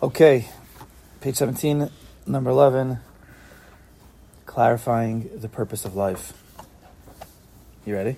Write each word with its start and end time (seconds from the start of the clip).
Okay, 0.00 0.46
page 1.20 1.34
17, 1.34 1.90
number 2.24 2.50
11, 2.50 3.00
clarifying 4.46 5.28
the 5.40 5.48
purpose 5.48 5.84
of 5.84 5.96
life. 5.96 6.40
You 7.84 7.96
ready? 7.96 8.14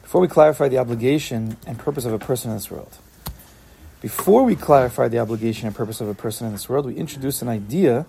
Before 0.00 0.22
we 0.22 0.28
clarify 0.28 0.68
the 0.68 0.78
obligation 0.78 1.58
and 1.66 1.78
purpose 1.78 2.06
of 2.06 2.14
a 2.14 2.18
person 2.18 2.50
in 2.50 2.56
this 2.56 2.70
world, 2.70 2.96
before 4.00 4.42
we 4.42 4.56
clarify 4.56 5.06
the 5.08 5.18
obligation 5.18 5.66
and 5.66 5.76
purpose 5.76 6.00
of 6.00 6.08
a 6.08 6.14
person 6.14 6.46
in 6.46 6.54
this 6.54 6.70
world, 6.70 6.86
we 6.86 6.94
introduced 6.94 7.42
an 7.42 7.48
idea 7.50 8.06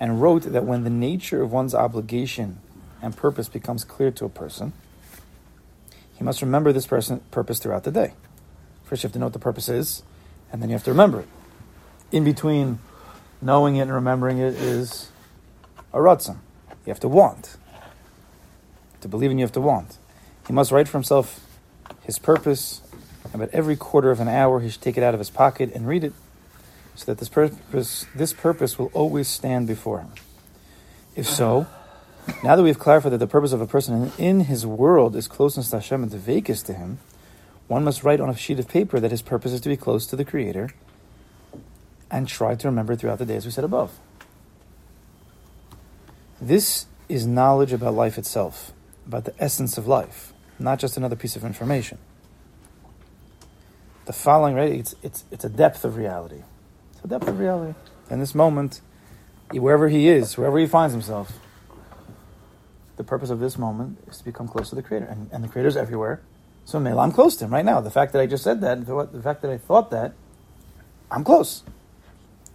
and 0.00 0.22
wrote 0.22 0.44
that 0.44 0.64
when 0.64 0.84
the 0.84 0.90
nature 0.90 1.42
of 1.42 1.52
one's 1.52 1.74
obligation 1.74 2.60
and 3.02 3.14
purpose 3.14 3.46
becomes 3.46 3.84
clear 3.84 4.10
to 4.12 4.24
a 4.24 4.30
person, 4.30 4.72
he 6.16 6.24
must 6.24 6.40
remember 6.40 6.72
this 6.72 6.86
person, 6.86 7.20
purpose 7.30 7.58
throughout 7.58 7.84
the 7.84 7.90
day. 7.90 8.14
First, 8.84 9.02
you 9.02 9.08
have 9.08 9.12
to 9.12 9.18
know 9.18 9.26
what 9.26 9.34
the 9.34 9.38
purpose 9.38 9.68
is, 9.68 10.02
and 10.52 10.62
then 10.62 10.68
you 10.68 10.74
have 10.74 10.84
to 10.84 10.90
remember 10.90 11.20
it. 11.20 11.28
In 12.12 12.24
between 12.24 12.78
knowing 13.40 13.76
it 13.76 13.82
and 13.82 13.92
remembering 13.92 14.38
it 14.38 14.54
is 14.54 15.10
a 15.92 15.98
ratzon. 15.98 16.36
You 16.86 16.90
have 16.90 17.00
to 17.00 17.08
want. 17.08 17.56
To 19.00 19.08
believe 19.08 19.30
in, 19.30 19.38
you 19.38 19.44
have 19.44 19.52
to 19.52 19.60
want. 19.60 19.98
He 20.46 20.52
must 20.52 20.70
write 20.70 20.88
for 20.88 20.98
himself 20.98 21.40
his 22.02 22.18
purpose, 22.18 22.80
and 23.24 23.34
about 23.34 23.50
every 23.52 23.76
quarter 23.76 24.10
of 24.10 24.20
an 24.20 24.28
hour 24.28 24.60
he 24.60 24.68
should 24.68 24.80
take 24.80 24.96
it 24.96 25.02
out 25.02 25.14
of 25.14 25.20
his 25.20 25.30
pocket 25.30 25.72
and 25.74 25.88
read 25.88 26.04
it, 26.04 26.12
so 26.94 27.06
that 27.06 27.18
this 27.18 27.28
purpose, 27.28 28.06
this 28.14 28.32
purpose 28.32 28.78
will 28.78 28.90
always 28.92 29.28
stand 29.28 29.66
before 29.66 30.00
him. 30.00 30.10
If 31.16 31.28
so, 31.28 31.66
now 32.42 32.56
that 32.56 32.62
we've 32.62 32.78
clarified 32.78 33.12
that 33.12 33.18
the 33.18 33.26
purpose 33.26 33.52
of 33.52 33.60
a 33.60 33.66
person 33.66 34.12
in 34.18 34.40
his 34.40 34.66
world 34.66 35.16
is 35.16 35.28
closeness 35.28 35.70
to 35.70 35.76
Hashem 35.76 36.02
and 36.02 36.12
to 36.12 36.18
vacus 36.18 36.62
to 36.64 36.72
him, 36.72 36.98
one 37.72 37.84
must 37.84 38.04
write 38.04 38.20
on 38.20 38.28
a 38.28 38.36
sheet 38.36 38.58
of 38.58 38.68
paper 38.68 39.00
that 39.00 39.10
his 39.10 39.22
purpose 39.22 39.52
is 39.52 39.60
to 39.62 39.70
be 39.70 39.78
close 39.78 40.06
to 40.06 40.14
the 40.14 40.26
Creator 40.26 40.68
and 42.10 42.28
try 42.28 42.54
to 42.54 42.68
remember 42.68 42.94
throughout 42.94 43.18
the 43.18 43.24
day, 43.24 43.36
as 43.36 43.46
we 43.46 43.50
said 43.50 43.64
above. 43.64 43.98
This 46.38 46.84
is 47.08 47.26
knowledge 47.26 47.72
about 47.72 47.94
life 47.94 48.18
itself, 48.18 48.72
about 49.06 49.24
the 49.24 49.34
essence 49.42 49.78
of 49.78 49.86
life, 49.86 50.34
not 50.58 50.80
just 50.80 50.98
another 50.98 51.16
piece 51.16 51.34
of 51.34 51.44
information. 51.44 51.96
The 54.04 54.12
following, 54.12 54.54
right? 54.54 54.72
It's, 54.72 54.94
it's, 55.02 55.24
it's 55.30 55.44
a 55.44 55.48
depth 55.48 55.86
of 55.86 55.96
reality. 55.96 56.42
It's 56.92 57.04
a 57.04 57.08
depth 57.08 57.26
of 57.26 57.38
reality. 57.38 57.78
In 58.10 58.20
this 58.20 58.34
moment, 58.34 58.82
wherever 59.50 59.88
he 59.88 60.08
is, 60.08 60.36
wherever 60.36 60.58
he 60.58 60.66
finds 60.66 60.92
himself, 60.92 61.38
the 62.98 63.04
purpose 63.04 63.30
of 63.30 63.40
this 63.40 63.56
moment 63.56 63.96
is 64.08 64.18
to 64.18 64.24
become 64.24 64.46
close 64.46 64.68
to 64.68 64.74
the 64.74 64.82
Creator. 64.82 65.06
And, 65.06 65.30
and 65.32 65.42
the 65.42 65.48
Creator 65.48 65.68
is 65.68 65.76
everywhere. 65.78 66.20
So 66.64 66.78
I'm 66.78 67.12
close 67.12 67.36
to 67.36 67.44
him 67.44 67.52
right 67.52 67.64
now. 67.64 67.80
The 67.80 67.90
fact 67.90 68.12
that 68.12 68.22
I 68.22 68.26
just 68.26 68.44
said 68.44 68.60
that, 68.60 68.86
the 68.86 69.22
fact 69.22 69.42
that 69.42 69.50
I 69.50 69.58
thought 69.58 69.90
that, 69.90 70.14
I'm 71.10 71.24
close. 71.24 71.62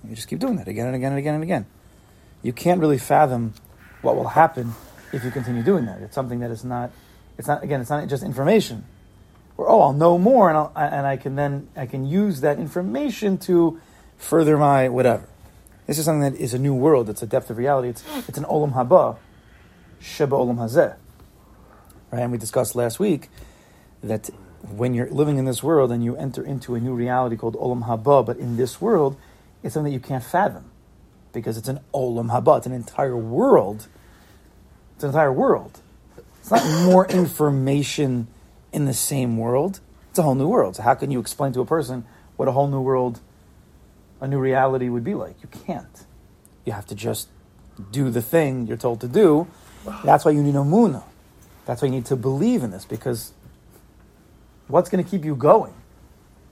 You 0.08 0.16
just 0.16 0.28
keep 0.28 0.40
doing 0.40 0.56
that 0.58 0.68
again 0.68 0.88
and 0.88 0.96
again 0.96 1.12
and 1.12 1.20
again 1.20 1.36
and 1.36 1.44
again. 1.44 1.66
You 2.42 2.54
can't 2.54 2.80
really 2.80 2.98
fathom 2.98 3.54
what 4.02 4.16
will 4.16 4.30
happen 4.30 4.74
if 5.12 5.24
you 5.24 5.32
continue 5.32 5.64
doing 5.64 5.86
that. 5.86 6.02
It's 6.02 6.16
something 6.16 6.40
that 6.40 6.52
is 6.52 6.64
not. 6.64 6.92
It's 7.38 7.48
not 7.48 7.64
again. 7.64 7.82
It's 7.82 7.90
not 7.90 8.08
just 8.08 8.24
information. 8.24 8.86
Or 9.58 9.70
oh, 9.70 9.82
I'll 9.82 9.94
know 9.94 10.18
more, 10.18 10.50
and 10.50 10.58
I'll, 10.58 10.72
and 10.76 11.06
I 11.06 11.18
can 11.18 11.36
then 11.36 11.68
I 11.76 11.86
can 11.86 12.06
use 12.06 12.42
that 12.42 12.60
information 12.60 13.38
to 13.40 13.80
further 14.18 14.58
my 14.58 14.90
whatever. 14.90 15.28
This 15.88 15.98
is 15.98 16.06
something 16.06 16.32
that 16.32 16.40
is 16.40 16.54
a 16.54 16.60
new 16.60 16.74
world. 16.74 17.10
It's 17.10 17.22
a 17.22 17.28
depth 17.28 17.50
of 17.50 17.58
reality. 17.58 17.90
It's 17.90 18.04
it's 18.28 18.38
an 18.38 18.46
olam 18.46 18.74
haba, 18.74 19.18
sheba 20.00 20.36
olam 20.36 20.58
hazeh. 20.58 20.96
Right, 22.12 22.22
and 22.22 22.32
we 22.32 22.38
discussed 22.38 22.76
last 22.76 23.00
week 23.00 23.30
that 24.08 24.30
when 24.76 24.94
you're 24.94 25.10
living 25.10 25.38
in 25.38 25.46
this 25.46 25.62
world 25.62 25.92
and 25.92 26.04
you 26.04 26.16
enter 26.16 26.44
into 26.44 26.76
a 26.76 26.80
new 26.80 26.94
reality 26.94 27.36
called 27.36 27.56
olam 27.56 27.86
haba, 27.86 28.26
but 28.26 28.38
in 28.38 28.58
this 28.58 28.82
world 28.82 29.18
it's 29.64 29.74
something 29.74 29.92
that 29.92 29.96
you 29.96 30.02
can't 30.02 30.24
fathom 30.24 30.72
because 31.34 31.58
it's 31.58 31.68
an 31.68 31.80
olam 31.94 32.32
haba. 32.32 32.58
It's 32.58 32.66
an 32.66 32.74
entire 32.74 33.18
world. 33.18 33.88
It's 34.96 35.04
an 35.04 35.10
entire 35.10 35.32
world. 35.32 35.82
It's 36.40 36.52
not 36.52 36.86
more 36.86 37.06
information 37.10 38.28
in 38.72 38.86
the 38.86 38.94
same 38.94 39.38
world. 39.38 39.80
It's 40.10 40.20
a 40.20 40.24
whole 40.24 40.36
new 40.36 40.48
world. 40.48 40.78
So 40.78 40.84
how 40.84 40.96
can 40.96 41.12
you 41.12 41.20
explain 41.20 41.54
to 41.54 41.62
a 41.62 41.66
person 41.66 42.06
what 42.36 42.48
a 42.48 42.52
whole 42.52 42.68
new 42.68 42.82
world, 42.82 43.20
a 44.22 44.28
new 44.28 44.40
reality 44.40 44.90
would 44.90 45.04
be 45.04 45.14
like? 45.14 45.36
You 45.42 45.50
can't. 45.66 46.06
You 46.66 46.74
have 46.74 46.88
to 46.88 46.96
just 46.96 47.30
do 47.92 48.10
the 48.10 48.22
thing 48.22 48.68
you're 48.68 48.78
told 48.78 49.02
to 49.02 49.08
do. 49.08 49.48
That's 50.04 50.26
why 50.26 50.32
you 50.32 50.44
need 50.44 50.56
emuna. 50.56 51.04
That's 51.66 51.82
why 51.82 51.88
you 51.88 51.94
need 51.94 52.06
to 52.06 52.16
believe 52.16 52.64
in 52.64 52.72
this 52.72 52.86
because 52.86 53.34
what's 54.68 54.90
going 54.90 55.04
to 55.04 55.10
keep 55.10 55.26
you 55.26 55.36
going? 55.36 55.74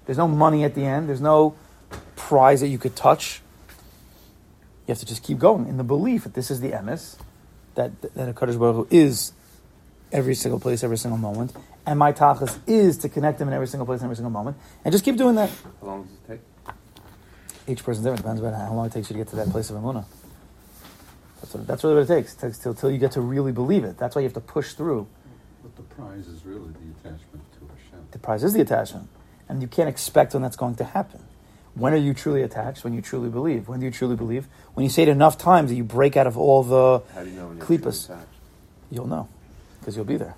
There's 0.06 0.18
no 0.18 0.28
money 0.28 0.64
at 0.64 0.76
the 0.76 0.86
end. 0.86 1.10
There's 1.10 1.22
no 1.22 1.56
prize 2.16 2.62
that 2.62 2.68
you 2.68 2.78
could 2.78 2.96
touch. 2.96 3.42
You 4.88 4.92
have 4.92 5.00
to 5.00 5.06
just 5.06 5.24
keep 5.24 5.40
going 5.40 5.68
in 5.68 5.78
the 5.78 5.84
belief 5.84 6.24
that 6.24 6.34
this 6.34 6.52
is 6.52 6.60
the 6.60 6.72
emes, 6.72 7.18
that 7.74 8.02
that 8.14 8.30
a 8.30 8.34
Kadosh 8.34 8.60
Baruch 8.60 8.76
Hu 8.76 8.88
is 8.92 9.34
every 10.12 10.36
single 10.36 10.60
place, 10.60 10.84
every 10.84 10.98
single 10.98 11.18
moment, 11.18 11.54
and 11.86 11.98
my 11.98 12.14
tachlis 12.14 12.60
is 12.68 13.00
to 13.00 13.10
connect 13.10 13.40
them 13.40 13.48
in 13.48 13.54
every 13.54 13.68
single 13.68 13.86
place, 13.88 14.04
every 14.04 14.16
single 14.16 14.32
moment, 14.32 14.58
and 14.84 14.92
just 14.92 15.04
keep 15.04 15.18
doing 15.18 15.36
that. 15.36 15.50
How 15.82 15.88
long 15.88 16.04
does 16.04 16.12
it 16.12 16.28
take? 16.28 16.76
Each 17.68 17.84
person's 17.84 18.06
different. 18.06 18.22
Depends 18.22 18.42
on 18.44 18.54
how 18.54 18.74
long 18.74 18.86
it 18.86 18.92
takes 18.92 19.10
you 19.10 19.16
to 19.16 19.20
get 19.20 19.28
to 19.30 19.36
that 19.38 19.50
place 19.50 19.72
of 19.72 19.78
emuna. 19.78 20.06
That's 21.42 21.54
what, 21.54 21.68
that's 21.68 21.84
really 21.84 21.96
what 21.96 22.04
it 22.04 22.08
takes. 22.08 22.36
It 22.36 22.40
takes 22.40 22.60
till, 22.60 22.76
till 22.76 22.92
you 22.92 23.00
get 23.00 23.12
to 23.14 23.22
really 23.22 23.52
believe 23.52 23.84
it. 23.84 23.98
That's 23.98 24.16
why 24.16 24.22
you 24.22 24.28
have 24.28 24.34
to 24.36 24.40
push 24.40 24.74
through. 24.74 25.08
But 25.76 25.90
the 25.90 25.96
prize 25.96 26.28
is 26.28 26.46
really 26.46 26.70
the 26.72 27.10
attachment 27.10 27.44
to 27.54 27.60
Hashem. 27.68 28.06
The 28.12 28.20
prize 28.20 28.44
is 28.44 28.54
the 28.54 28.62
attachment, 28.62 29.10
and 29.50 29.62
you 29.62 29.68
can't 29.68 29.90
expect 29.90 30.34
when 30.34 30.42
that's 30.44 30.56
going 30.56 30.76
to 30.76 30.84
happen. 30.84 31.24
When 31.74 31.94
are 31.94 31.98
you 31.98 32.14
truly 32.14 32.42
attached? 32.42 32.84
When 32.86 32.94
you 32.94 33.02
truly 33.02 33.30
believe. 33.30 33.68
When 33.68 33.82
do 33.82 33.86
you 33.86 33.92
truly 33.92 34.16
believe? 34.16 34.48
When 34.76 34.86
you 34.86 34.90
say 34.90 35.04
it 35.04 35.10
enough 35.10 35.38
times 35.38 35.70
that 35.70 35.76
you 35.76 35.84
break 35.84 36.16
out 36.16 36.26
of 36.28 36.38
all 36.38 36.64
the 36.64 37.04
How 37.14 37.24
do 37.24 37.30
you 37.30 37.36
know 37.36 37.48
when 37.48 37.58
you're 37.58 37.66
klipas. 37.66 38.06
truly 38.08 38.20
attached? 38.22 38.40
You'll 38.92 39.08
know, 39.08 39.28
because 39.80 39.96
you'll 39.98 40.06
be 40.06 40.16
there. 40.18 40.36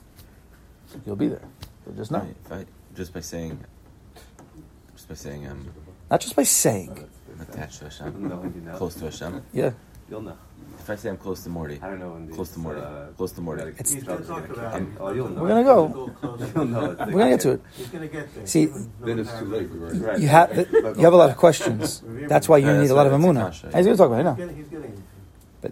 You'll 1.05 1.15
be 1.15 1.27
there. 1.27 1.41
You'll 1.85 1.95
just 1.95 2.09
know. 2.11 2.19
Right, 2.19 2.35
if 2.45 2.51
I, 2.51 2.65
just 2.95 3.13
by 3.13 3.19
saying, 3.19 3.59
just 4.95 5.07
by 5.07 5.15
saying 5.15 5.45
I'm 5.47 5.71
Not 6.09 6.21
just 6.21 6.35
by 6.35 6.43
saying. 6.43 6.97
Oh, 7.39 7.43
attached 7.43 7.79
to 7.79 7.83
Hashem, 7.85 8.15
You'll 8.19 8.29
know 8.29 8.37
when 8.37 8.53
you 8.55 8.61
know. 8.61 8.75
close 8.77 8.95
to 8.95 9.05
Hashem. 9.05 9.43
Yeah. 9.53 9.71
You'll 10.09 10.21
know. 10.21 10.37
If 10.79 10.89
I 10.89 10.95
say 10.95 11.09
I'm 11.09 11.17
close 11.17 11.43
to 11.43 11.49
Morty, 11.49 11.79
I 11.81 11.87
don't 11.89 11.99
know 11.99 12.11
when. 12.11 12.29
Close 12.29 12.51
to 12.51 12.59
Morty. 12.59 12.79
uh, 12.79 13.07
Close 13.17 13.31
to 13.33 13.41
Morty. 13.41 13.61
genetic 13.61 13.79
It's- 13.81 14.03
gonna 14.03 14.19
are 14.19 14.23
talk 14.23 14.47
gonna 14.47 14.53
about 14.67 14.73
kick. 14.79 14.87
Oh, 15.01 15.11
you'll 15.11 15.29
know. 15.29 15.41
We're 15.41 15.47
gonna 15.49 15.63
go. 15.63 15.87
Go 15.89 16.07
closer. 16.09 16.51
You'll 16.55 16.65
know. 16.65 16.81
We're 16.99 17.11
gonna 17.11 17.29
get 17.31 17.39
to 17.41 17.51
it. 17.51 17.61
He's 17.75 17.87
gonna 17.89 18.07
get 18.07 18.33
there. 18.35 18.47
See, 18.47 18.65
Then 19.01 19.19
it's 19.19 19.37
too 19.37 19.45
late. 19.45 19.69
We've 19.69 20.21
You 20.21 20.27
have 20.29 20.55
you 20.57 21.03
have 21.03 21.13
a 21.13 21.17
lot 21.17 21.29
of 21.29 21.35
questions. 21.35 22.01
That's 22.05 22.47
why 22.47 22.57
you 22.59 22.67
Yeah, 22.67 22.81
need 22.81 22.89
a 22.89 22.95
lot 22.95 23.05
of 23.07 23.11
why 23.11 23.17
it's 23.19 23.25
a 23.27 23.29
emuna. 23.29 23.45
kasha, 23.47 23.65
He's 23.77 23.85
going 23.85 23.97
to 23.97 23.97
talk 23.97 24.07
about 24.07 24.19
it. 24.21 24.27
I 24.27 24.29
He's 24.29 24.37
getting, 24.37 24.55
he's 24.55 24.67
getting 24.67 24.91
it. 25.63 25.71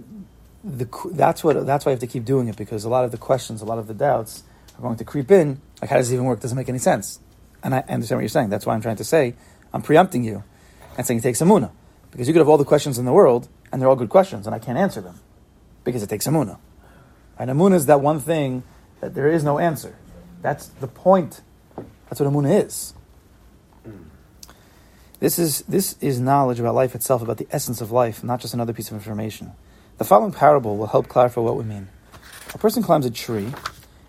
The, 0.64 0.88
that's 1.14 1.44
what 1.44 1.66
that's 1.66 1.86
why 1.86 1.92
I 1.92 1.94
have 1.94 2.00
to 2.00 2.08
keep 2.08 2.26
doing 2.26 2.48
it 2.48 2.58
because 2.58 2.84
a 2.86 2.90
lot 2.90 3.06
of 3.06 3.12
the 3.12 3.18
questions, 3.18 3.62
a 3.62 3.66
lot 3.66 3.78
of 3.78 3.88
the 3.88 3.94
doubts 3.94 4.44
are 4.78 4.82
going 4.82 4.98
to 4.98 5.04
creep 5.06 5.30
in. 5.32 5.62
Like, 5.82 5.92
how 5.92 5.98
does 5.98 6.10
it 6.12 6.16
even 6.16 6.26
work? 6.26 6.40
Doesn't 6.42 6.58
make 6.58 6.70
any 6.70 6.80
sense. 6.80 7.20
And 7.64 7.74
I 7.76 7.80
understand 7.88 8.18
what 8.18 8.24
you're 8.24 8.30
saying. 8.30 8.50
That's 8.50 8.66
why 8.66 8.74
I'm 8.74 8.82
trying 8.82 8.96
to 8.98 9.04
say 9.04 9.36
I'm 9.74 9.82
preempting 9.84 10.24
you 10.24 10.44
and 10.98 11.06
saying 11.06 11.20
it 11.20 11.24
takes 11.24 11.40
emuna 11.42 11.70
because 12.12 12.28
you 12.28 12.34
could 12.34 12.40
have 12.40 12.50
all 12.50 12.58
the 12.58 12.66
questions 12.66 12.98
in 12.98 13.06
the 13.06 13.14
world 13.14 13.48
and 13.76 13.82
they're 13.82 13.90
all 13.90 13.98
good 13.98 14.08
questions 14.08 14.48
and 14.48 14.56
I 14.56 14.60
can't 14.60 14.78
answer 14.78 15.02
them 15.02 15.20
because 15.84 16.02
it 16.02 16.08
takes 16.08 16.26
emuna. 16.26 16.60
And 17.38 17.52
emuna 17.52 17.74
is 17.74 17.88
that 17.88 18.00
one 18.00 18.22
thing 18.22 18.64
that 19.02 19.14
there 19.14 19.28
is 19.28 19.44
no 19.44 19.60
answer. 19.60 19.98
That's 20.42 20.68
the 20.68 20.88
point. 20.88 21.42
That's 22.08 22.22
what 22.22 22.32
emuna 22.32 22.64
is. 22.64 22.94
This 25.20 25.38
is 25.38 25.64
this 25.64 25.98
is 26.00 26.22
knowledge 26.22 26.58
about 26.58 26.74
life 26.74 26.96
itself, 26.96 27.22
about 27.22 27.36
the 27.36 27.48
essence 27.52 27.82
of 27.82 27.92
life, 27.92 28.24
not 28.24 28.40
just 28.40 28.54
another 28.54 28.72
piece 28.72 28.88
of 28.92 28.96
information. 28.96 29.52
The 29.98 30.06
following 30.06 30.32
parable 30.32 30.78
will 30.78 30.88
help 30.88 31.10
clarify 31.10 31.42
what 31.42 31.58
we 31.58 31.66
mean. 31.66 31.90
A 32.54 32.58
person 32.58 32.82
climbs 32.82 33.06
a 33.06 33.12
tree 33.12 33.54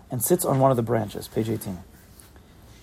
and 0.09 0.23
sits 0.23 0.45
on 0.45 0.59
one 0.59 0.71
of 0.71 0.77
the 0.77 0.83
branches, 0.83 1.27
page 1.27 1.49
18. 1.49 1.77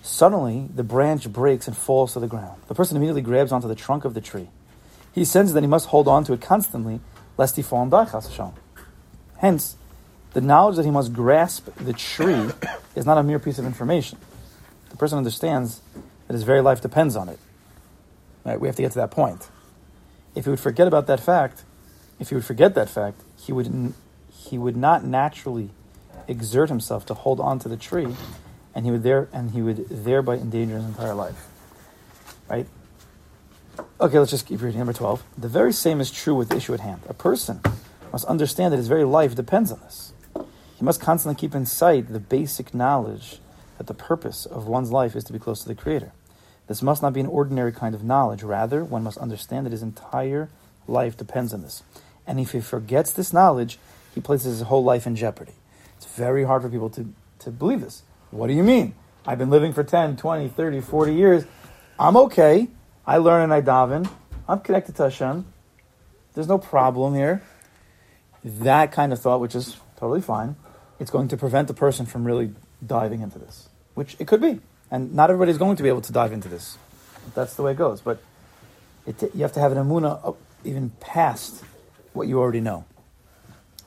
Suddenly, 0.03 0.69
the 0.71 0.83
branch 0.83 1.33
breaks 1.33 1.67
and 1.67 1.75
falls 1.75 2.13
to 2.13 2.19
the 2.19 2.27
ground. 2.27 2.61
The 2.67 2.75
person 2.75 2.95
immediately 2.95 3.23
grabs 3.23 3.51
onto 3.51 3.67
the 3.67 3.73
trunk 3.73 4.05
of 4.05 4.13
the 4.13 4.21
tree. 4.21 4.49
He 5.15 5.23
senses 5.23 5.53
that 5.53 5.63
he 5.63 5.67
must 5.67 5.87
hold 5.87 6.09
on 6.09 6.25
to 6.25 6.33
it 6.33 6.41
constantly, 6.41 6.99
lest 7.37 7.55
he 7.55 7.61
fall 7.61 7.81
and 7.81 7.89
die, 7.89 8.03
chas 8.03 8.27
v'shalom. 8.27 8.53
Hence, 9.37 9.77
the 10.33 10.41
knowledge 10.41 10.75
that 10.75 10.83
he 10.83 10.91
must 10.91 11.13
grasp 11.13 11.69
the 11.77 11.93
tree 11.93 12.49
is 12.95 13.05
not 13.05 13.17
a 13.17 13.23
mere 13.23 13.39
piece 13.39 13.57
of 13.57 13.65
information. 13.65 14.17
The 14.89 14.97
person 14.97 15.17
understands 15.17 15.81
that 16.27 16.33
his 16.33 16.43
very 16.43 16.59
life 16.59 16.81
depends 16.81 17.15
on 17.15 17.29
it. 17.29 17.39
Right? 18.43 18.59
We 18.59 18.67
have 18.67 18.75
to 18.75 18.81
get 18.81 18.91
to 18.91 18.99
that 18.99 19.11
point. 19.11 19.47
If 20.35 20.43
he 20.43 20.49
would 20.49 20.59
forget 20.59 20.85
about 20.85 21.07
that 21.07 21.21
fact, 21.21 21.63
if 22.19 22.27
he 22.27 22.35
would 22.35 22.45
forget 22.45 22.75
that 22.75 22.89
fact, 22.89 23.21
he 23.37 23.53
would 23.53 23.67
n- 23.67 23.93
he 24.29 24.57
would 24.57 24.75
not 24.75 25.05
naturally 25.05 25.69
exert 26.27 26.67
himself 26.67 27.05
to 27.05 27.13
hold 27.13 27.39
on 27.39 27.57
to 27.59 27.69
the 27.69 27.77
tree, 27.77 28.15
and 28.73 28.85
he 28.85 28.91
would 28.91 29.03
there 29.03 29.29
and 29.31 29.51
he 29.51 29.61
would 29.61 29.87
thereby 29.89 30.35
endanger 30.35 30.75
his 30.75 30.85
entire 30.85 31.13
life. 31.13 31.47
Right? 32.49 32.67
Okay, 33.99 34.19
let's 34.19 34.31
just 34.31 34.45
keep 34.45 34.61
reading. 34.61 34.79
Number 34.79 34.93
twelve. 34.93 35.23
The 35.37 35.47
very 35.47 35.73
same 35.73 36.01
is 36.01 36.11
true 36.11 36.35
with 36.35 36.49
the 36.49 36.57
issue 36.57 36.73
at 36.73 36.79
hand. 36.79 37.01
A 37.07 37.13
person 37.13 37.61
must 38.11 38.25
understand 38.25 38.73
that 38.73 38.77
his 38.77 38.87
very 38.87 39.03
life 39.03 39.35
depends 39.35 39.71
on 39.71 39.79
this. 39.81 40.13
He 40.35 40.83
must 40.83 41.01
constantly 41.01 41.39
keep 41.39 41.55
in 41.55 41.65
sight 41.65 42.11
the 42.11 42.19
basic 42.19 42.73
knowledge 42.73 43.39
that 43.77 43.87
the 43.87 43.93
purpose 43.93 44.45
of 44.45 44.67
one's 44.67 44.91
life 44.91 45.15
is 45.15 45.23
to 45.25 45.33
be 45.33 45.39
close 45.39 45.61
to 45.61 45.67
the 45.67 45.75
Creator. 45.75 46.11
This 46.67 46.81
must 46.81 47.01
not 47.01 47.13
be 47.13 47.19
an 47.19 47.27
ordinary 47.27 47.71
kind 47.71 47.95
of 47.95 48.03
knowledge. 48.03 48.43
Rather, 48.43 48.83
one 48.83 49.03
must 49.03 49.17
understand 49.17 49.65
that 49.65 49.71
his 49.71 49.83
entire 49.83 50.49
life 50.87 51.15
depends 51.15 51.53
on 51.53 51.61
this. 51.61 51.83
And 52.27 52.39
if 52.39 52.51
he 52.51 52.59
forgets 52.59 53.11
this 53.11 53.31
knowledge, 53.31 53.77
he 54.13 54.21
places 54.21 54.59
his 54.59 54.67
whole 54.67 54.83
life 54.83 55.05
in 55.05 55.15
jeopardy. 55.15 55.53
It's 55.97 56.05
very 56.05 56.43
hard 56.43 56.63
for 56.63 56.69
people 56.69 56.89
to, 56.91 57.13
to 57.39 57.51
believe 57.51 57.81
this. 57.81 58.03
What 58.31 58.47
do 58.47 58.53
you 58.53 58.63
mean? 58.63 58.95
I've 59.25 59.37
been 59.37 59.49
living 59.49 59.73
for 59.73 59.83
10, 59.83 60.17
20, 60.17 60.49
30, 60.49 60.81
40 60.81 61.13
years. 61.13 61.45
I'm 61.99 62.17
okay. 62.17 62.67
I 63.07 63.17
learn 63.17 63.43
and 63.43 63.53
I 63.53 63.61
daven. 63.61 64.09
I'm 64.47 64.59
connected 64.61 64.95
to 64.95 65.03
Hashem. 65.03 65.45
There's 66.33 66.47
no 66.47 66.57
problem 66.57 67.13
here. 67.13 67.43
That 68.43 68.91
kind 68.91 69.13
of 69.13 69.19
thought, 69.19 69.41
which 69.41 69.55
is 69.55 69.77
totally 69.97 70.21
fine, 70.21 70.55
it's 70.99 71.11
going 71.11 71.27
to 71.29 71.37
prevent 71.37 71.67
the 71.67 71.73
person 71.73 72.05
from 72.05 72.25
really 72.25 72.53
diving 72.85 73.21
into 73.21 73.39
this, 73.39 73.69
which 73.93 74.15
it 74.19 74.27
could 74.27 74.41
be. 74.41 74.59
And 74.91 75.13
not 75.13 75.29
everybody's 75.29 75.57
going 75.57 75.77
to 75.77 75.83
be 75.83 75.89
able 75.89 76.01
to 76.01 76.11
dive 76.11 76.31
into 76.31 76.47
this. 76.47 76.77
That's 77.33 77.55
the 77.55 77.63
way 77.63 77.71
it 77.71 77.77
goes. 77.77 78.01
But 78.01 78.21
it, 79.05 79.21
you 79.33 79.41
have 79.41 79.53
to 79.53 79.59
have 79.59 79.71
an 79.71 79.77
emuna 79.77 80.35
even 80.63 80.91
past 80.99 81.63
what 82.13 82.27
you 82.27 82.39
already 82.39 82.61
know. 82.61 82.85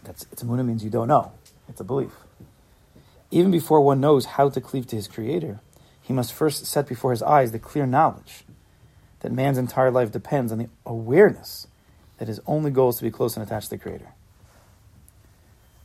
That's 0.04 0.26
it's 0.32 0.42
emuna 0.42 0.64
means 0.64 0.84
you 0.84 0.90
don't 0.90 1.08
know. 1.08 1.32
It's 1.68 1.80
a 1.80 1.84
belief. 1.84 2.12
Even 3.30 3.50
before 3.50 3.80
one 3.80 4.00
knows 4.00 4.24
how 4.24 4.48
to 4.48 4.60
cleave 4.60 4.86
to 4.88 4.96
his 4.96 5.06
creator, 5.06 5.60
he 6.00 6.12
must 6.12 6.32
first 6.32 6.64
set 6.66 6.88
before 6.88 7.10
his 7.10 7.22
eyes 7.22 7.52
the 7.52 7.58
clear 7.58 7.86
knowledge 7.86 8.44
that 9.20 9.32
man's 9.32 9.58
entire 9.58 9.90
life 9.90 10.10
depends 10.12 10.52
on 10.52 10.58
the 10.58 10.68
awareness 10.86 11.66
that 12.18 12.28
his 12.28 12.40
only 12.46 12.70
goal 12.70 12.90
is 12.90 12.96
to 12.96 13.04
be 13.04 13.10
close 13.10 13.36
and 13.36 13.44
attached 13.44 13.66
to 13.66 13.70
the 13.70 13.78
creator. 13.78 14.08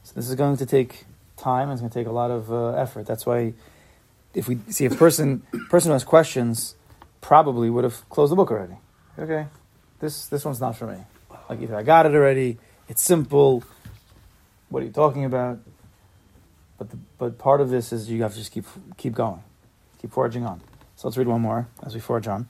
So 0.03 0.13
this 0.15 0.29
is 0.29 0.35
going 0.35 0.57
to 0.57 0.65
take 0.65 1.05
time 1.37 1.69
it's 1.71 1.81
going 1.81 1.91
to 1.91 1.99
take 1.99 2.07
a 2.07 2.11
lot 2.11 2.31
of 2.31 2.51
uh, 2.51 2.69
effort. 2.69 3.05
That's 3.05 3.25
why 3.25 3.53
if 4.33 4.47
we 4.47 4.59
see 4.69 4.85
a 4.85 4.89
person 4.89 5.43
person 5.69 5.89
who 5.89 5.93
has 5.93 6.03
questions 6.03 6.75
probably 7.21 7.69
would 7.69 7.83
have 7.83 8.07
closed 8.09 8.31
the 8.31 8.35
book 8.35 8.51
already. 8.51 8.77
Okay, 9.17 9.47
this 9.99 10.27
this 10.27 10.45
one's 10.45 10.59
not 10.59 10.75
for 10.75 10.87
me. 10.87 10.97
Like 11.49 11.61
either 11.61 11.75
I 11.75 11.83
got 11.83 12.05
it 12.05 12.13
already, 12.13 12.57
it's 12.87 13.01
simple. 13.01 13.63
What 14.69 14.81
are 14.81 14.85
you 14.85 14.91
talking 14.91 15.25
about? 15.25 15.59
But 16.77 16.89
the, 16.89 16.97
but 17.17 17.37
part 17.37 17.61
of 17.61 17.69
this 17.69 17.93
is 17.93 18.09
you 18.09 18.23
have 18.23 18.31
to 18.31 18.37
just 18.39 18.51
keep 18.51 18.65
keep 18.97 19.13
going, 19.13 19.43
keep 20.01 20.11
forging 20.11 20.45
on. 20.45 20.61
So 20.95 21.07
let's 21.07 21.17
read 21.17 21.27
one 21.27 21.41
more 21.41 21.67
as 21.83 21.93
we 21.93 21.99
forge 21.99 22.27
on. 22.27 22.47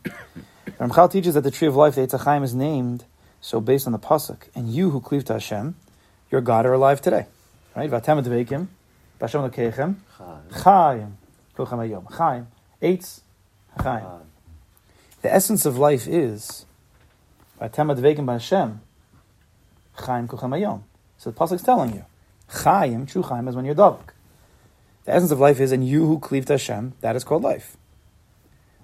Ramchal 0.80 1.12
teaches 1.12 1.36
that 1.36 1.42
the 1.42 1.52
tree 1.52 1.68
of 1.68 1.76
life, 1.76 1.96
the 1.96 2.02
Eitz 2.02 2.20
Chaim, 2.24 2.44
is 2.44 2.56
named 2.56 3.06
so 3.42 3.62
based 3.62 3.86
on 3.86 3.94
the 3.94 4.00
pasuk. 4.00 4.48
And 4.56 4.74
you 4.74 4.90
who 4.90 5.00
cleave 5.00 5.26
to 5.26 5.34
Hashem, 5.34 5.76
your 6.32 6.42
God, 6.42 6.66
are 6.66 6.74
alive 6.74 7.02
today, 7.02 7.28
right? 7.76 7.90
Vatem 7.90 8.24
adveikim, 8.24 8.68
b'Hashem 9.20 9.50
lokechem, 9.50 9.96
chaim, 10.64 11.18
kulchem 11.56 11.78
hayom, 11.78 12.12
chaim, 12.12 12.48
eitz, 12.82 13.22
chaim. 13.82 14.22
The 15.22 15.34
essence 15.34 15.66
of 15.66 15.78
life 15.78 16.08
is 16.08 16.66
vatem 17.62 17.96
adveikim 17.96 18.26
b'Hashem, 18.26 18.78
chaim, 19.94 20.28
kulchem 20.28 20.50
hayom. 20.58 20.82
So 21.18 21.30
the 21.30 21.38
pasuk 21.40 21.54
is 21.54 21.62
telling 21.62 21.94
you, 21.94 22.06
chaim, 22.64 23.06
true 23.06 23.22
chaim, 23.22 23.48
is 23.48 23.56
when 23.56 23.66
you're 23.66 23.76
davuk. 23.76 24.10
The 25.06 25.14
essence 25.14 25.32
of 25.32 25.40
life 25.40 25.60
is, 25.60 25.72
and 25.72 25.88
you 25.88 26.08
who 26.08 26.18
cleave 26.18 26.46
to 26.48 26.54
Hashem, 26.54 26.94
that 27.02 27.16
is 27.16 27.24
called 27.24 27.44
life. 27.44 27.78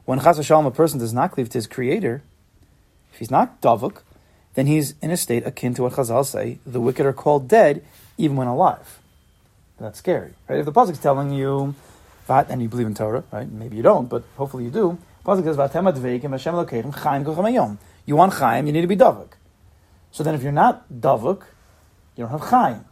When 0.10 0.20
chas 0.20 0.40
v'shalom, 0.40 0.66
a 0.66 0.72
person 0.72 0.98
does 0.98 1.14
not 1.14 1.34
cleave 1.34 1.50
to 1.50 1.60
his 1.60 1.68
creator, 1.68 2.24
if 3.14 3.20
he's 3.20 3.30
not 3.30 3.62
davuk, 3.62 3.98
then 4.56 4.66
he's 4.66 4.96
in 5.04 5.12
a 5.12 5.18
state 5.18 5.46
akin 5.46 5.76
to 5.76 5.84
what 5.84 5.94
Chazal 5.94 6.26
say, 6.26 6.58
the 6.66 6.82
wicked 6.82 7.06
are 7.06 7.14
called 7.14 7.48
dead 7.48 7.86
even 8.18 8.36
when 8.36 8.48
alive. 8.48 8.98
That's 9.80 10.00
scary, 10.00 10.34
right? 10.48 10.58
If 10.58 10.66
the 10.66 10.72
pasuk 10.72 10.94
is 10.94 10.98
telling 10.98 11.32
you 11.32 11.76
that, 12.26 12.50
and 12.50 12.60
you 12.60 12.68
believe 12.68 12.88
in 12.88 12.96
Torah, 12.96 13.24
right? 13.32 13.48
Maybe 13.48 13.78
you 13.78 13.84
don't, 13.84 14.10
but 14.10 14.24
hopefully 14.36 14.64
you 14.64 14.72
do. 14.72 14.98
Pasuk 15.24 15.44
says, 15.44 15.58
"Vatem 15.58 15.86
adveikim 15.94 16.32
Hashem 16.32 16.92
Chaim 16.92 17.78
You 18.08 18.16
want 18.16 18.34
Chaim, 18.34 18.66
you 18.66 18.74
need 18.74 18.82
to 18.82 18.88
be 18.88 18.98
davuk. 18.98 19.34
So 20.10 20.24
then, 20.24 20.34
if 20.34 20.42
you're 20.42 20.52
not 20.52 20.90
davuk, 20.92 21.44
you 22.16 22.24
don't 22.24 22.32
have 22.32 22.50
Chaim. 22.50 22.84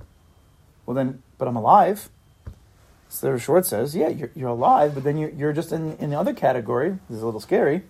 Well 0.86 0.94
then, 0.94 1.24
but 1.40 1.48
I'm 1.48 1.56
alive. 1.56 2.10
So 3.10 3.32
the 3.32 3.40
short 3.40 3.66
says, 3.66 3.96
yeah, 3.96 4.10
you're, 4.10 4.32
you're 4.36 4.50
alive, 4.50 4.94
but 4.94 5.04
then 5.04 5.18
you're, 5.18 5.30
you're 5.30 5.54
just 5.54 5.72
in, 5.72 5.94
in 5.98 6.10
the 6.10 6.20
other 6.20 6.34
category. 6.34 6.90
This 7.10 7.18
is 7.18 7.22
a 7.22 7.26
little 7.26 7.40
scary. 7.40 7.84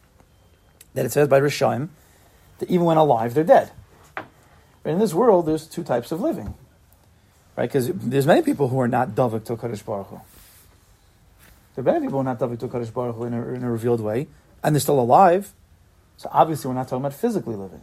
That 0.94 1.06
it 1.06 1.12
says 1.12 1.28
by 1.28 1.40
Rishaim 1.40 1.90
that 2.60 2.70
even 2.70 2.86
when 2.86 2.98
alive, 2.98 3.34
they're 3.34 3.44
dead. 3.44 3.72
But 4.16 4.92
in 4.92 5.00
this 5.00 5.14
world, 5.14 5.46
there's 5.46 5.68
two 5.68 5.84
types 5.84 6.12
of 6.12 6.22
living, 6.22 6.54
right? 7.56 7.68
Because 7.68 7.90
there's 7.94 8.26
many 8.26 8.42
people 8.42 8.70
who 8.70 8.80
are 8.80 8.88
not 8.88 9.10
davik 9.10 9.46
to 9.46 9.56
Kadosh 9.56 9.84
Baruch 9.84 10.08
Hu. 10.08 10.22
There 11.76 11.82
are 11.82 11.86
many 11.86 12.06
people 12.06 12.22
who 12.22 12.28
are 12.28 12.34
not 12.34 12.40
davik 12.40 12.60
to 12.60 12.68
Kadosh 12.68 12.94
Baruch 12.94 13.16
Hu 13.16 13.26
in 13.26 13.34
a, 13.34 13.54
in 13.54 13.64
a 13.64 13.72
revealed 13.72 14.02
way, 14.02 14.28
and 14.64 14.74
they're 14.74 14.80
still 14.80 15.00
alive. 15.00 15.52
So 16.16 16.30
obviously, 16.32 16.70
we're 16.70 16.76
not 16.76 16.88
talking 16.88 17.06
about 17.06 17.14
physically 17.14 17.56
living. 17.56 17.82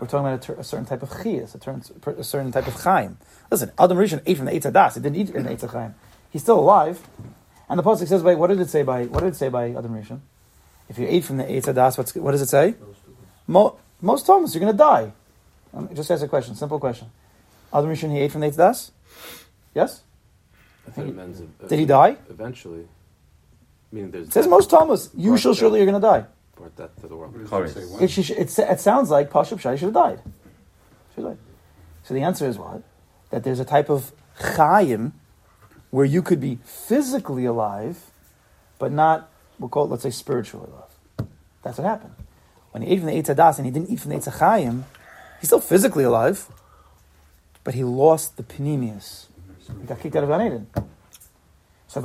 We're 0.00 0.06
talking 0.08 0.26
about 0.26 0.42
a, 0.42 0.46
ter- 0.46 0.60
a 0.60 0.64
certain 0.64 0.86
type 0.86 1.02
of 1.02 1.10
chiyas, 1.10 1.54
a, 1.54 1.58
ter- 1.58 1.80
a 2.12 2.24
certain 2.24 2.50
type 2.50 2.66
of 2.66 2.74
chaim. 2.74 3.18
Listen, 3.50 3.70
Adam 3.78 3.96
Rishon 3.96 4.22
ate 4.26 4.36
from 4.36 4.46
the 4.46 4.52
Eitz 4.52 4.70
Hadas. 4.70 4.94
He 4.94 5.00
didn't 5.00 5.16
eat 5.16 5.28
from 5.30 5.44
the 5.44 5.50
Eitz 5.50 5.70
Chaim. 5.70 5.94
He's 6.34 6.42
still 6.42 6.58
alive. 6.58 7.00
And 7.68 7.78
the 7.78 7.84
pasuk 7.84 8.08
says, 8.08 8.24
"Wait, 8.24 8.34
what 8.34 8.48
did 8.48 8.58
it 8.58 8.68
say 8.68 8.82
by 8.82 9.04
what 9.04 9.20
did 9.20 9.28
it 9.28 9.36
say 9.36 9.48
by 9.48 9.70
Adam 9.70 9.92
Rishon? 9.94 10.18
If 10.88 10.98
you 10.98 11.06
ate 11.08 11.22
from 11.24 11.36
the 11.36 11.44
Eitz 11.44 11.66
Hadas, 11.72 11.96
what's 11.96 12.12
what 12.16 12.32
does 12.32 12.42
it 12.42 12.48
say? 12.48 12.74
Mo, 13.46 13.76
mos 14.02 14.24
tamus, 14.24 14.52
you're 14.52 14.60
going 14.60 14.72
to 14.72 14.76
die. 14.76 15.12
Um, 15.72 15.88
just 15.94 16.10
ask 16.10 16.24
a 16.24 16.28
question, 16.28 16.56
simple 16.56 16.80
question. 16.80 17.08
Adam 17.72 17.88
Rishon, 17.88 18.10
he 18.10 18.18
ate 18.18 18.32
from 18.32 18.40
the 18.40 18.48
Eitz 18.48 18.56
Hadas? 18.56 18.90
Yes. 19.76 20.02
I 20.88 20.90
thought 20.90 21.06
it 21.06 21.14
meant 21.14 21.36
ev- 21.36 21.68
Did 21.68 21.78
he 21.78 21.86
die? 21.86 22.16
Eventually. 22.28 22.88
Meaning 23.92 24.10
there's 24.10 24.26
It 24.26 24.32
says 24.32 24.48
mos 24.48 24.66
tamus. 24.66 25.10
You 25.16 25.36
shall 25.36 25.54
surely 25.54 25.78
you're 25.78 25.86
going 25.90 26.02
to 26.02 26.06
die. 26.06 26.24
brought 26.56 26.74
death 26.74 27.00
to 27.00 27.06
the 27.06 27.14
world. 27.16 27.32
What 27.32 27.40
does 27.42 27.48
Chorus. 27.48 27.76
it? 27.76 28.18
It, 28.18 28.58
it, 28.58 28.58
it 28.58 28.80
sounds 28.80 29.08
like 29.08 29.30
Pashup 29.30 29.60
Shai 29.60 29.76
should 29.76 29.86
have 29.86 29.94
died. 29.94 30.20
Should 31.14 31.24
have 31.24 31.32
died. 31.34 31.38
So 32.02 32.12
the 32.12 32.22
answer 32.22 32.46
is 32.48 32.58
what? 32.58 32.82
That 33.30 33.44
there's 33.44 33.60
a 33.60 33.64
type 33.64 33.88
of 33.88 34.12
chayim 34.40 35.12
where 35.94 36.04
you 36.04 36.22
could 36.22 36.40
be 36.40 36.58
physically 36.64 37.44
alive, 37.44 38.10
but 38.80 38.90
not, 38.90 39.30
we'll 39.60 39.68
call 39.68 39.84
it, 39.84 39.90
let's 39.92 40.02
say, 40.02 40.10
spiritually 40.10 40.68
alive. 40.68 41.28
That's 41.62 41.78
what 41.78 41.86
happened. 41.86 42.16
When 42.72 42.82
he 42.82 42.88
ate 42.90 42.98
from 42.98 43.06
the 43.06 43.12
Eitz 43.12 43.32
Hadas 43.32 43.58
and 43.58 43.64
he 43.64 43.70
didn't 43.70 43.90
eat 43.90 44.00
from 44.00 44.10
the 44.10 44.16
Eitz 44.16 44.28
Chayim, 44.38 44.82
he's 45.38 45.50
still 45.50 45.60
physically 45.60 46.02
alive, 46.02 46.48
but 47.62 47.74
he 47.74 47.84
lost 47.84 48.36
the 48.36 48.42
pnimiyus. 48.42 49.26
He 49.80 49.86
got 49.86 50.00
kicked 50.00 50.16
out 50.16 50.24
of 50.24 50.30
Gan 50.30 50.44
Eden. 50.44 50.66
So 51.86 52.02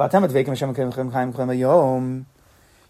Chaim 1.12 2.26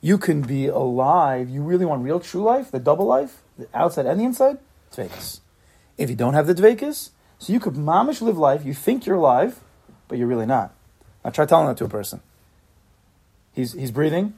you 0.02 0.18
can 0.18 0.42
be 0.42 0.68
alive. 0.68 1.50
You 1.50 1.62
really 1.62 1.86
want 1.86 2.04
real 2.04 2.20
true 2.20 2.44
life, 2.44 2.72
the 2.72 2.80
double 2.80 3.06
life, 3.06 3.42
the 3.58 3.70
outside 3.74 4.06
and 4.06 4.20
the 4.20 4.26
inside? 4.26 4.58
Dveikus. 4.92 5.40
If 5.98 6.10
you 6.10 6.18
don't 6.18 6.34
have 6.34 6.46
the 6.46 6.54
Dveikus, 6.54 7.12
so 7.38 7.54
you 7.54 7.62
could 7.62 7.76
mamish 7.76 8.20
live 8.22 8.38
life, 8.38 8.66
you 8.66 8.74
think 8.74 9.06
you're 9.06 9.16
alive, 9.16 9.62
but 10.10 10.18
you're 10.18 10.28
really 10.28 10.46
not. 10.46 10.76
Now 11.30 11.34
try 11.34 11.46
telling 11.46 11.68
that 11.68 11.78
to 11.78 11.86
a 11.86 11.90
person. 11.90 12.22
He's, 13.54 13.74
he's 13.74 13.92
breathing, 13.92 14.34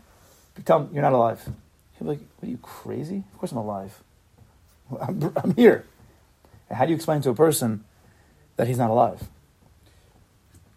you 0.57 0.63
tell 0.63 0.81
him 0.81 0.89
you're 0.91 1.01
not 1.01 1.13
alive. 1.13 1.41
He'll 1.45 1.53
be 2.01 2.05
like, 2.05 2.19
what 2.35 2.47
are 2.47 2.51
you, 2.51 2.57
crazy? 2.57 3.23
Of 3.31 3.39
course 3.39 3.53
I'm 3.53 3.59
alive. 3.59 4.03
I'm, 5.01 5.31
I'm 5.37 5.55
here. 5.55 5.85
And 6.67 6.77
how 6.77 6.83
do 6.83 6.89
you 6.89 6.97
explain 6.97 7.21
to 7.21 7.29
a 7.29 7.33
person 7.33 7.85
that 8.57 8.67
he's 8.67 8.77
not 8.77 8.89
alive? 8.89 9.23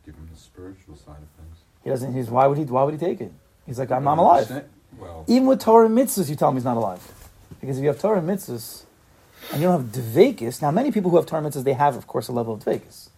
Give 0.07 0.15
him 0.15 0.29
the 0.33 0.39
spiritual 0.39 0.95
side 0.95 1.17
of 1.17 1.29
things. 1.37 1.57
He 1.83 1.91
doesn't, 1.91 2.15
he's, 2.15 2.31
why 2.31 2.47
would 2.47 2.59
he, 2.59 2.65
why 2.65 2.85
would 2.85 2.95
he 2.95 3.01
take 3.01 3.21
it? 3.21 3.33
He's 3.67 3.81
like, 3.81 3.91
I'm, 3.91 4.07
I'm 4.07 4.21
alive. 4.21 4.67
Well, 4.97 5.25
Even 5.27 5.49
with 5.49 5.59
Torah 5.59 5.87
and 5.87 5.99
mitzvahs, 5.99 6.31
you 6.31 6.37
tell 6.37 6.51
him 6.51 6.55
he's 6.55 6.65
not 6.65 6.77
alive. 6.77 7.03
Because 7.61 7.79
if 7.79 7.83
you 7.83 7.89
have 7.89 7.99
Torah 7.99 8.21
and 8.21 8.29
mitzvahs, 8.29 8.85
and 9.51 9.61
you 9.61 9.67
don't 9.67 9.81
have 9.81 10.05
dveikis, 10.05 10.63
now 10.63 10.71
many 10.71 10.93
people 10.93 11.11
who 11.11 11.17
have 11.17 11.27
Torah 11.27 11.43
and 11.43 11.53
mitzvahs, 11.53 11.65
they 11.65 11.73
have, 11.73 11.97
of 11.97 12.07
course, 12.07 12.29
a 12.29 12.33
level 12.33 12.55
of 12.55 12.61
dveikis. 12.63 13.09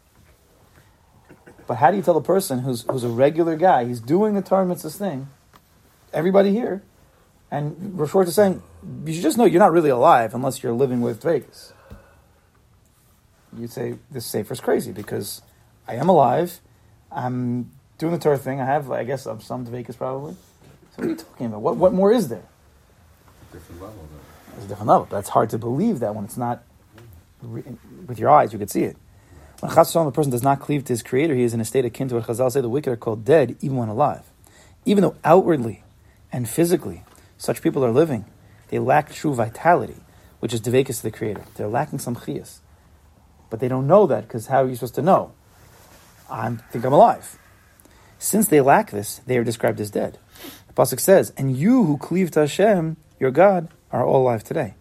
But 1.67 1.77
how 1.77 1.91
do 1.91 1.97
you 1.97 2.03
tell 2.03 2.17
a 2.17 2.23
person 2.23 2.61
who's, 2.61 2.83
who's 2.83 3.05
a 3.05 3.09
regular 3.09 3.57
guy, 3.57 3.85
he's 3.85 4.01
doing 4.01 4.35
the 4.35 4.43
Torah 4.43 4.65
mitzvahs 4.65 4.97
thing, 4.97 5.29
everybody 6.13 6.53
here, 6.53 6.83
and 7.51 7.99
refer 7.99 8.25
to 8.25 8.31
saying, 8.31 8.63
you 9.05 9.13
should 9.13 9.23
just 9.23 9.37
know 9.37 9.45
you're 9.45 9.61
not 9.61 9.73
really 9.73 9.91
alive 9.91 10.35
unless 10.35 10.63
you're 10.63 10.73
living 10.73 11.01
with 11.01 11.23
Vegas. 11.23 11.73
You'd 13.57 13.71
say, 13.71 13.97
this 14.11 14.27
sefer's 14.27 14.61
crazy 14.61 14.93
because 14.93 15.43
I 15.89 15.95
am 15.95 16.09
alive, 16.09 16.61
I'm 17.11 17.71
doing 17.99 18.13
the 18.13 18.19
Torah 18.19 18.39
thing, 18.39 18.61
I 18.61 18.67
have, 18.67 18.91
I 18.91 19.05
guess, 19.05 19.27
some 19.41 19.65
Vegas 19.65 19.97
probably. 19.97 20.35
So 20.95 20.97
what 20.97 21.07
are 21.07 21.11
you 21.11 21.17
talking 21.17 21.47
about? 21.47 21.63
What, 21.63 21.77
what 21.77 21.93
more 21.93 22.13
is 22.13 22.29
there? 22.29 22.45
different 23.57 23.83
level 23.83 24.09
though. 24.11 24.57
It's 24.57 24.65
a 24.65 24.69
different 24.69 24.89
level. 24.89 25.09
That's 25.11 25.29
hard 25.31 25.51
to 25.51 25.59
believe 25.59 26.01
that 26.01 26.15
when 26.15 26.25
it's 26.25 26.37
not 26.37 26.63
re- 27.43 27.65
with 28.07 28.19
your 28.19 28.31
eyes, 28.31 28.53
you 28.53 28.59
could 28.59 28.71
see 28.71 28.85
it. 28.85 28.97
When 29.61 29.73
a 29.73 30.11
person 30.13 30.31
does 30.31 30.43
not 30.43 30.61
cleave 30.61 30.85
to 30.85 30.93
his 30.93 31.03
creator, 31.03 31.35
he 31.35 31.43
is 31.43 31.55
in 31.55 31.61
a 31.61 31.65
state 31.65 31.85
akin 31.85 32.09
to 32.09 32.17
what 32.17 32.25
Chazal 32.25 32.53
say 32.53 32.61
the 32.61 32.69
wicked 32.69 32.93
are 32.93 32.97
called 32.97 33.25
dead 33.25 33.57
even 33.61 33.79
when 33.79 33.89
alive. 33.89 34.31
Even 34.85 35.03
though 35.03 35.17
outwardly 35.25 35.83
and 36.31 36.49
physically 36.49 37.05
such 37.39 37.63
people 37.63 37.85
are 37.85 37.93
living, 37.93 38.27
they 38.69 38.79
lack 38.79 39.13
true 39.13 39.35
vitality, 39.35 39.97
which 40.41 40.53
is 40.53 40.61
devekis 40.61 40.99
to 40.99 41.05
the 41.05 41.11
creator. 41.11 41.43
They're 41.55 41.69
lacking 41.69 42.01
some 42.01 42.17
chiyas. 42.17 42.59
But 43.49 43.61
they 43.61 43.69
don't 43.69 43.87
know 43.87 44.07
that 44.07 44.23
because 44.23 44.49
how 44.49 44.63
are 44.63 44.69
you 44.69 44.75
supposed 44.75 44.97
to 44.97 45.03
know? 45.03 45.33
I 46.31 46.51
think 46.71 46.85
I'm 46.85 46.93
alive. 46.93 47.39
Since 48.19 48.49
they 48.49 48.61
lack 48.61 48.91
this, 48.91 49.21
they 49.27 49.39
are 49.39 49.45
described 49.45 49.81
as 49.81 49.91
dead. 49.91 50.19
The 50.69 50.75
Pasuk 50.75 51.01
says, 51.01 51.33
"And 51.37 51.57
you 51.57 51.85
who 51.85 51.97
cleave 51.97 52.31
to 52.33 52.41
Hashem, 52.41 52.97
your 53.19 53.31
God, 53.31 53.69
are 53.93 54.05
all 54.05 54.23
alive 54.23 54.45
today." 54.45 54.75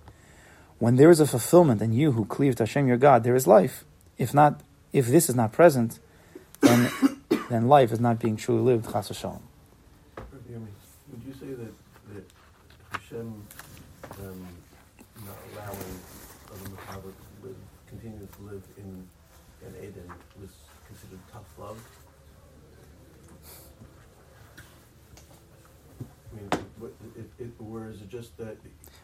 When 0.80 0.96
there 0.96 1.12
is 1.12 1.20
a 1.20 1.28
fulfillment, 1.28 1.82
and 1.82 1.94
you 1.96 2.14
who 2.14 2.26
cleave 2.26 2.56
to 2.58 2.64
Hashem, 2.64 2.88
your 2.88 2.98
God, 2.98 3.24
there 3.24 3.36
is 3.36 3.48
life. 3.48 3.86
If 4.18 4.34
not, 4.34 4.62
if 4.96 5.08
this 5.08 5.28
is 5.28 5.36
not 5.36 5.52
present, 5.52 6.00
then 6.62 6.90
then 7.50 7.68
life 7.68 7.92
is 7.92 8.00
not 8.00 8.18
being 8.18 8.38
truly 8.38 8.62
lived. 8.62 8.92
Chas 8.92 9.10
v'shalom. 9.10 9.42
Would 11.12 11.22
you 11.28 11.34
say 11.34 11.54
that, 11.54 11.74
that 12.14 12.24
Hashem 12.92 13.28
um, 14.22 14.48
not 15.26 15.38
allowing 15.54 16.00
Adam 16.48 16.78
v'Chava 16.78 17.02
to 17.02 17.48
live, 17.48 17.56
continue 17.88 18.26
to 18.26 18.42
live 18.42 18.64
in 18.78 19.08
in 19.68 19.76
Eden 19.84 20.12
was 20.40 20.52
considered 20.88 21.20
tough 21.32 21.60
love? 21.60 21.78
I 26.32 26.36
mean, 26.40 26.66
what, 26.80 26.94
it, 27.18 27.30
it, 27.40 27.52
or 27.60 27.90
is 27.90 28.02
it 28.02 28.10
just 28.10 28.38
that? 28.38 28.58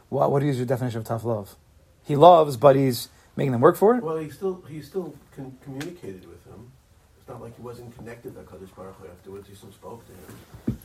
What, 0.07 0.31
what 0.31 0.41
is 0.43 0.55
your 0.57 0.65
definition 0.65 0.99
of 0.99 1.05
tough 1.05 1.25
love? 1.25 1.55
He 2.03 2.15
loves, 2.15 2.55
but 2.55 2.75
he's 2.77 3.09
making 3.35 3.51
them 3.51 3.61
work 3.61 3.77
for 3.77 3.95
it. 3.95 4.03
Well, 4.03 4.17
he 4.17 4.29
still 4.29 4.63
he 4.69 4.81
still 4.81 5.15
con- 5.35 5.57
communicated 5.63 6.27
with 6.27 6.45
him. 6.45 6.71
It's 7.17 7.27
not 7.27 7.41
like 7.41 7.55
he 7.55 7.61
wasn't 7.61 7.95
connected 7.97 8.35
to 8.35 8.41
Kadosh 8.41 8.75
Baruch 8.75 8.95
Hu 8.95 9.07
afterwards. 9.07 9.47
He 9.47 9.55
still 9.55 9.71
spoke 9.71 10.03
to 10.07 10.11
him. 10.11 10.79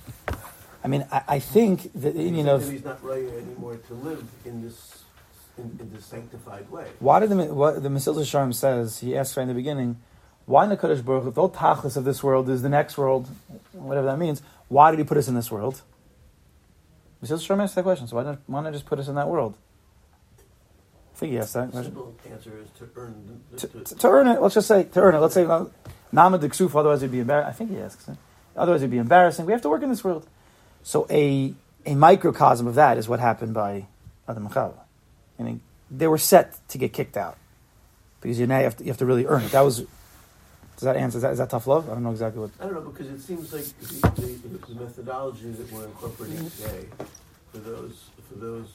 I 0.84 0.88
mean, 0.88 1.06
I, 1.10 1.22
I 1.28 1.38
think 1.38 1.92
that 1.94 2.14
you 2.14 2.30
he's, 2.30 2.46
and 2.46 2.62
he's 2.72 2.84
not 2.84 3.02
right 3.02 3.26
anymore 3.26 3.76
to 3.76 3.94
live 3.94 4.24
in 4.44 4.62
this 4.62 5.02
in, 5.58 5.76
in 5.80 5.90
this 5.92 6.04
sanctified 6.04 6.70
way. 6.70 6.86
why 7.00 7.18
did 7.20 7.30
the 7.30 7.36
what 7.36 7.82
the 7.82 7.88
Yesharim 7.88 8.54
says? 8.54 9.00
He 9.00 9.16
asks 9.16 9.36
right 9.36 9.42
in 9.42 9.48
the 9.48 9.54
beginning, 9.54 9.96
why 10.44 10.64
in 10.64 10.70
the 10.70 10.76
Kadosh 10.76 11.04
Baruch 11.04 11.24
Hu, 11.24 11.28
if 11.30 11.34
the 11.34 11.48
tachlis 11.48 11.96
of 11.96 12.04
this 12.04 12.22
world 12.22 12.48
is 12.48 12.62
the 12.62 12.68
next 12.68 12.96
world, 12.96 13.28
whatever 13.72 14.06
that 14.06 14.18
means, 14.18 14.42
why 14.68 14.90
did 14.90 14.98
he 14.98 15.04
put 15.04 15.16
us 15.16 15.28
in 15.28 15.34
this 15.34 15.50
world? 15.50 15.82
Mesilas 17.22 17.46
Yesharim 17.46 17.62
asked 17.62 17.74
that 17.74 17.82
question. 17.82 18.06
So 18.06 18.16
why 18.16 18.22
not 18.22 18.38
why 18.46 18.60
not 18.62 18.72
just 18.72 18.86
put 18.86 18.98
us 18.98 19.08
in 19.08 19.14
that 19.16 19.28
world? 19.28 19.56
I 21.16 21.18
think 21.18 21.32
he 21.32 21.38
asked 21.38 21.54
that 21.54 21.66
The 21.68 21.73
question. 21.73 21.85
simple 21.94 22.14
answer 22.30 22.52
is 22.62 22.68
to 22.78 22.88
earn 22.94 23.40
the, 23.50 23.56
To, 23.56 23.68
to, 23.68 23.85
to, 23.85 23.94
to 23.94 24.08
earn 24.08 24.28
it, 24.28 24.42
let's 24.42 24.54
just 24.54 24.68
say 24.68 24.85
to 24.85 25.00
earn 25.00 25.14
it. 25.14 25.18
Let's 25.18 25.32
say 25.32 25.44
uh, 25.46 25.64
Nahama 26.12 26.38
de 26.38 26.49
Kisufa, 26.50 26.76
otherwise 26.76 27.02
it'd 27.02 27.11
be 27.11 27.20
embarrassing. 27.20 27.49
I 27.49 27.52
think 27.52 27.70
he 27.70 27.78
asks 27.78 28.06
it. 28.06 28.16
Otherwise 28.54 28.82
it'd 28.82 28.90
be 28.90 28.99
embarrassing. 28.99 29.46
We 29.46 29.52
have 29.52 29.62
to 29.62 29.70
work 29.70 29.82
in 29.82 29.88
this 29.88 30.04
world. 30.04 30.26
So 30.82 31.06
a 31.11 31.54
a 31.87 31.94
microcosm 31.94 32.66
of 32.66 32.75
that 32.75 32.99
is 32.99 33.08
what 33.08 33.18
happened 33.20 33.54
by 33.54 33.87
Adam 34.28 34.44
and 34.46 34.54
Chava. 34.54 34.75
I 35.38 35.42
mean, 35.42 35.61
they 35.90 36.06
were 36.06 36.18
set 36.18 36.56
to 36.68 36.78
get 36.78 36.92
kicked 36.92 37.16
out 37.16 37.38
because 38.20 38.38
you 38.38 38.46
now 38.46 38.58
you 38.58 38.64
have 38.64 38.76
to, 38.76 38.85
you 38.85 38.90
have 38.90 38.99
to 38.99 39.06
really 39.06 39.25
earn 39.26 39.42
it. 39.42 39.52
That 39.52 39.62
was. 39.62 39.78
Does 39.78 40.82
that 40.82 40.96
answer? 40.96 41.16
Is 41.16 41.23
that, 41.23 41.32
is 41.32 41.38
that 41.38 41.49
tough 41.49 41.66
love? 41.66 41.88
I 41.88 41.94
don't 41.94 42.02
know 42.02 42.11
exactly 42.11 42.42
what. 42.42 42.50
I 42.61 42.64
don't 42.64 42.75
know 42.75 42.90
because 42.90 43.06
it 43.08 43.20
seems 43.23 43.50
like 43.54 43.64
the, 43.80 44.11
the, 44.20 44.75
the 44.75 44.80
methodology 44.85 45.50
that 45.52 45.73
we're 45.73 45.87
incorporating 45.87 46.50
today 46.50 46.85
for 47.50 47.58
those 47.58 48.04
for 48.28 48.35
those 48.38 48.68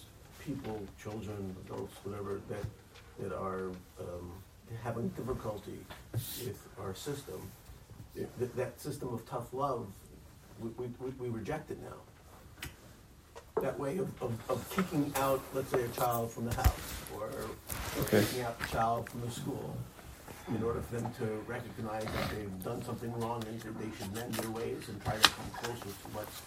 people, 0.45 0.81
children, 1.01 1.55
adults, 1.65 1.95
whatever 2.03 2.41
that 2.49 2.63
that 3.19 3.33
are 3.37 3.69
um, 3.99 4.31
having 4.83 5.09
difficulty 5.09 5.77
with 6.13 6.67
our 6.79 6.95
system, 6.95 7.39
that, 8.15 8.55
that 8.55 8.79
system 8.79 9.13
of 9.13 9.23
tough 9.29 9.53
love, 9.53 9.85
we, 10.59 10.69
we, 10.77 10.87
we- 11.19 11.29
reject 11.29 11.69
it 11.71 11.77
now. 11.83 12.69
That 13.61 13.77
way 13.77 13.97
of, 13.99 14.09
of, 14.23 14.31
of 14.49 14.67
kicking 14.75 15.11
out, 15.17 15.41
let's 15.53 15.69
say, 15.69 15.83
a 15.83 15.87
child 15.89 16.31
from 16.31 16.45
the 16.45 16.55
house 16.55 16.93
or, 17.15 17.25
or 17.25 17.45
Okay. 18.03 18.21
kicking 18.21 18.41
out 18.43 18.55
a 18.63 18.67
child 18.71 19.09
from 19.09 19.21
the 19.21 19.29
school 19.29 19.75
in 20.47 20.63
order 20.63 20.81
for 20.81 20.95
them 20.99 21.13
to 21.19 21.25
recognize 21.45 22.05
that 22.05 22.29
they've 22.31 22.63
done 22.63 22.83
something 22.83 23.11
wrong 23.19 23.43
and 23.47 23.61
that 23.61 23.77
they 23.79 23.89
should 23.97 24.13
mend 24.15 24.33
their 24.35 24.49
ways 24.51 24.87
and 24.89 25.03
try 25.03 25.15
to 25.15 25.29
come 25.29 25.45
closer 25.61 25.83
to 25.83 26.07
what's 26.13 26.41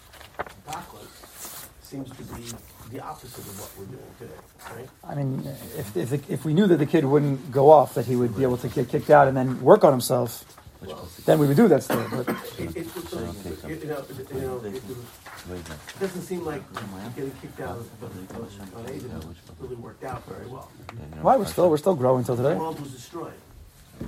Tachlis, 0.67 1.64
seems 1.85 2.09
to 2.09 2.23
be 2.23 2.43
the 2.91 2.99
opposite 3.03 3.37
of 3.39 3.59
what 3.59 3.69
we're 3.77 3.85
doing 3.85 4.11
today, 4.19 4.33
right? 4.75 4.89
I 5.03 5.15
mean, 5.15 5.43
if 5.77 5.95
if, 5.97 6.09
the, 6.09 6.33
if 6.33 6.45
we 6.45 6.53
knew 6.53 6.67
that 6.67 6.77
the 6.77 6.85
kid 6.85 7.05
wouldn't 7.05 7.51
go 7.51 7.69
off, 7.71 7.93
that 7.95 8.05
he 8.05 8.15
would 8.15 8.35
be 8.35 8.43
able 8.43 8.57
to 8.57 8.67
get 8.67 8.89
kicked 8.89 9.09
out 9.09 9.27
and 9.27 9.35
then 9.37 9.61
work 9.61 9.83
on 9.83 9.91
himself, 9.91 10.43
Well, 10.81 11.07
then 11.25 11.39
we 11.39 11.47
would 11.47 11.57
do 11.57 11.67
that 11.67 11.83
still. 11.83 12.05
But 12.11 12.29
it, 12.29 12.75
it, 12.75 12.77
it's 12.77 13.13
like, 13.13 13.23
you 13.69 13.87
know, 13.87 13.97
it- 13.97 14.31
you 14.33 14.41
know, 14.41 14.57
it, 14.65 14.75
it 15.45 15.99
doesn't 15.99 16.21
seem 16.23 16.43
like 16.43 16.61
getting 17.15 17.31
kicked 17.41 17.59
out 17.61 17.77
of, 17.77 18.03
of, 18.03 19.61
really 19.61 19.75
worked 19.75 20.03
out 20.03 20.25
very 20.25 20.47
well. 20.47 20.69
why 21.21 21.37
we're 21.37 21.45
still 21.45 21.69
we're 21.69 21.77
still 21.77 21.95
growing 21.95 22.23
till 22.23 22.35
The 22.35 22.43
today. 22.49 22.59
world 22.59 22.79
was 22.79 22.91
destroyed. 22.91 23.33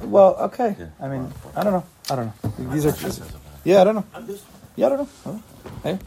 Well, 0.02 0.36
okay. 0.50 0.76
I 1.00 1.08
mean, 1.08 1.32
I 1.56 1.64
don't 1.64 1.74
know. 1.74 1.86
I 2.10 2.16
don't 2.16 2.26
know. 2.28 2.74
These 2.74 2.86
are 2.86 2.96
yeah. 3.64 3.82
I 3.82 3.84
don't 3.84 3.96
know. 3.96 4.06
Yeah, 4.76 4.88
I 4.88 4.90
don't 4.90 4.98
know. 5.00 5.10
I 5.26 5.30
don't 5.30 5.36
know. 5.36 5.44
Hey. 5.84 6.00